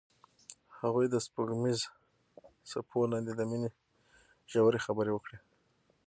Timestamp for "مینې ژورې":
3.49-4.79